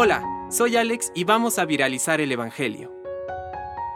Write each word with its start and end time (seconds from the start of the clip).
Hola, 0.00 0.22
soy 0.48 0.76
Alex 0.76 1.10
y 1.12 1.24
vamos 1.24 1.58
a 1.58 1.64
viralizar 1.64 2.20
el 2.20 2.30
Evangelio. 2.30 2.92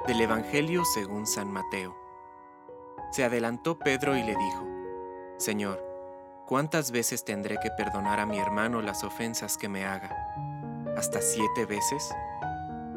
Del 0.08 0.22
Evangelio 0.22 0.84
según 0.84 1.28
San 1.28 1.52
Mateo. 1.52 1.94
Se 3.12 3.22
adelantó 3.22 3.78
Pedro 3.78 4.16
y 4.16 4.22
le 4.22 4.34
dijo, 4.34 4.66
Señor, 5.36 5.80
¿cuántas 6.48 6.90
veces 6.90 7.24
tendré 7.24 7.58
que 7.62 7.70
perdonar 7.70 8.18
a 8.18 8.26
mi 8.26 8.40
hermano 8.40 8.82
las 8.82 9.04
ofensas 9.04 9.56
que 9.56 9.68
me 9.68 9.84
haga? 9.84 10.16
¿Hasta 10.96 11.20
siete 11.20 11.66
veces? 11.66 12.10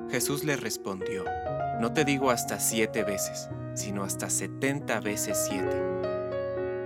Jesús 0.10 0.44
le 0.44 0.55
respondió, 0.55 1.26
No 1.80 1.94
te 1.94 2.05
digo 2.05 2.32
hasta 2.32 2.60
siete 2.60 3.04
veces, 3.04 3.50
sino 3.76 4.04
hasta 4.04 4.32
setenta 4.32 5.00
veces 5.00 5.46
siete. 5.48 5.84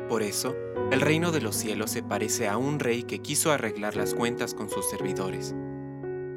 Por 0.10 0.22
eso, 0.22 0.54
el 0.92 1.00
reino 1.00 1.32
de 1.32 1.40
los 1.40 1.56
cielos 1.56 1.92
se 1.92 2.04
parece 2.04 2.50
a 2.50 2.58
un 2.58 2.80
rey 2.80 3.04
que 3.04 3.20
quiso 3.20 3.54
arreglar 3.54 3.96
las 3.96 4.16
cuentas 4.16 4.54
con 4.54 4.70
sus 4.70 4.90
servidores. 4.90 5.56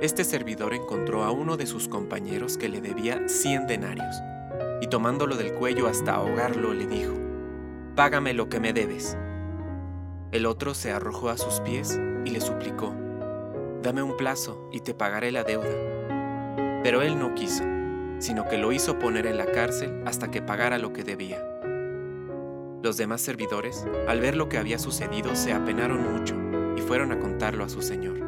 este 0.00 0.22
servidor 0.22 0.74
encontró 0.74 1.24
a 1.24 1.32
uno 1.32 1.56
de 1.56 1.66
sus 1.66 1.88
compañeros 1.88 2.56
que 2.56 2.68
le 2.68 2.80
debía 2.80 3.28
cien 3.28 3.66
denarios, 3.66 4.14
y 4.80 4.86
tomándolo 4.86 5.36
del 5.36 5.54
cuello 5.54 5.88
hasta 5.88 6.14
ahogarlo 6.14 6.72
le 6.72 6.86
dijo, 6.86 7.14
Págame 7.96 8.32
lo 8.32 8.48
que 8.48 8.60
me 8.60 8.72
debes. 8.72 9.16
El 10.30 10.46
otro 10.46 10.74
se 10.74 10.92
arrojó 10.92 11.30
a 11.30 11.36
sus 11.36 11.60
pies 11.60 11.98
y 12.24 12.30
le 12.30 12.40
suplicó, 12.40 12.94
Dame 13.82 14.02
un 14.02 14.16
plazo 14.16 14.68
y 14.72 14.80
te 14.80 14.94
pagaré 14.94 15.32
la 15.32 15.42
deuda. 15.42 16.80
Pero 16.84 17.02
él 17.02 17.18
no 17.18 17.34
quiso, 17.34 17.64
sino 18.20 18.46
que 18.46 18.56
lo 18.58 18.70
hizo 18.70 19.00
poner 19.00 19.26
en 19.26 19.36
la 19.36 19.46
cárcel 19.46 20.02
hasta 20.06 20.30
que 20.30 20.42
pagara 20.42 20.78
lo 20.78 20.92
que 20.92 21.02
debía. 21.02 21.42
Los 22.84 22.96
demás 22.96 23.20
servidores, 23.20 23.84
al 24.06 24.20
ver 24.20 24.36
lo 24.36 24.48
que 24.48 24.58
había 24.58 24.78
sucedido, 24.78 25.34
se 25.34 25.52
apenaron 25.52 26.12
mucho 26.12 26.36
y 26.76 26.82
fueron 26.82 27.10
a 27.10 27.18
contarlo 27.18 27.64
a 27.64 27.68
su 27.68 27.82
señor. 27.82 28.27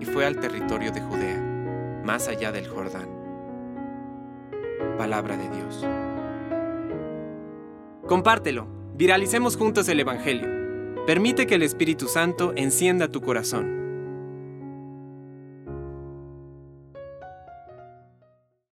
y 0.00 0.04
fue 0.04 0.26
al 0.26 0.38
territorio 0.38 0.92
de 0.92 1.00
Judea, 1.00 1.40
más 2.04 2.28
allá 2.28 2.52
del 2.52 2.68
Jordán. 2.68 3.08
Palabra 4.98 5.36
de 5.36 5.48
Dios. 5.48 5.86
Compártelo, 8.06 8.66
viralicemos 8.94 9.56
juntos 9.56 9.88
el 9.88 10.00
Evangelio. 10.00 10.48
Permite 11.06 11.46
que 11.46 11.56
el 11.56 11.62
Espíritu 11.62 12.08
Santo 12.08 12.52
encienda 12.56 13.08
tu 13.08 13.20
corazón. 13.20 13.85